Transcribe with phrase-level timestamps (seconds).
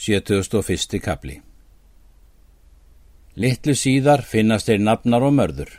[0.00, 0.96] 71.
[1.04, 1.34] kapli
[3.36, 5.74] Littlu síðar finnast þeir nafnar og mörður.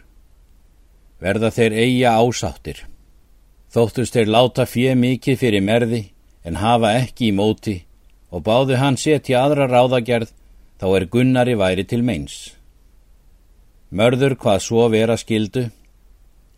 [1.18, 2.84] Verða þeir eiga ásáttir.
[3.74, 6.04] Þóttust þeir láta fjö mikið fyrir merði
[6.46, 7.76] en hafa ekki í móti
[8.30, 10.30] og báðu hann setja aðra ráðagerð
[10.78, 12.54] þá er Gunnari væri til meins.
[13.90, 15.66] Mörður hvað svo vera skildu?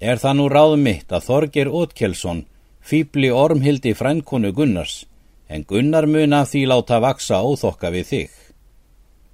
[0.03, 2.43] Er það nú ráð mitt að Þorger Ótkelsson
[2.83, 5.05] fýbli ormhildi frænkonu Gunnars
[5.53, 8.31] en Gunnar mun að því láta vaksa óþokka við þig.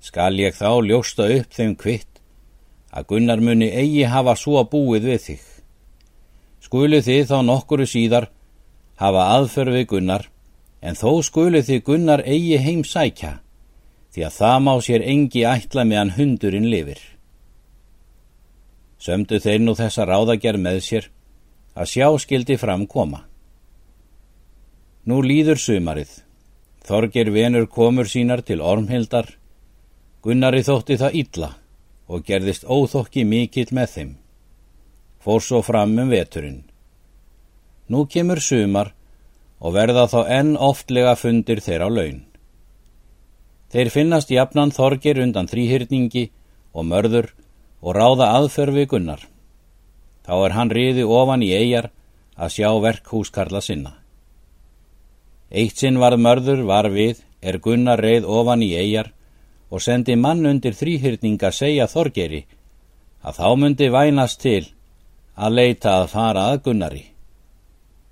[0.04, 2.20] Skal ég þá ljósta upp þeim kvitt
[2.92, 5.46] að Gunnar muni eigi hafa svo búið við þig.
[6.60, 8.28] Skulu þið þá nokkuru síðar
[9.00, 10.26] hafa aðför við Gunnar,
[10.82, 13.38] en þó skulu þið Gunnar eigi heim sækja,
[14.12, 17.00] því að það má sér engi ætla meðan hundurinn lifir.
[19.00, 21.10] Sömdu þeir nú þessa ráðagerð með sér
[21.80, 23.29] að sjá skildi fram koma.
[25.08, 26.10] Nú líður sumarið.
[26.84, 29.30] Þorger venur komur sínar til ormhildar.
[30.24, 31.50] Gunnari þótti það illa
[32.10, 34.16] og gerðist óþokki mikill með þeim.
[35.24, 36.64] Fór svo fram um veturinn.
[37.88, 38.94] Nú kemur sumar
[39.60, 42.20] og verða þá enn oftlega fundir þeir á laun.
[43.70, 46.30] Þeir finnast jafnan Þorger undan þrýhyrningi
[46.74, 47.30] og mörður
[47.82, 49.22] og ráða aðförfi Gunnar.
[50.26, 51.92] Þá er hann riði ofan í eigjar
[52.36, 53.99] að sjá verk húskarla sinna.
[55.50, 59.12] Eitt sinn varð mörður var við er Gunnar reið ofan í eigjar
[59.70, 62.44] og sendi mann undir þrýhyrninga segja Þorgeri
[63.26, 64.66] að þá myndi vænast til
[65.36, 67.06] að leita að fara að Gunnari.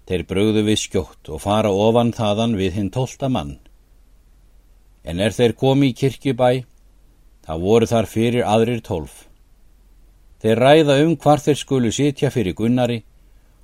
[0.07, 3.57] Þeir brögðu við skjótt og fara ofan þaðan við hinn tólta mann.
[5.03, 6.63] En er þeir komi í kirkjubæ,
[7.45, 9.27] þá voru þar fyrir aðrir tólf.
[10.41, 13.01] Þeir ræða um hvar þeir skulu sitja fyrir Gunnari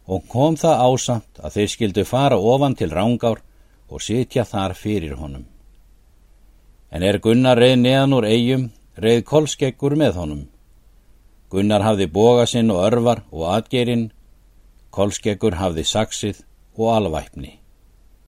[0.08, 3.42] og kom það ásamt að þeir skildu fara ofan til Rángár
[3.94, 5.46] og sitja þar fyrir honum.
[6.94, 10.44] En er Gunnar reið neðan úr eigum, reið kolskeggur með honum.
[11.54, 14.08] Gunnar hafði boga sinn og örvar og atgerinn,
[14.94, 16.42] kolskeggur hafði saksið
[16.78, 17.63] og alvæpni.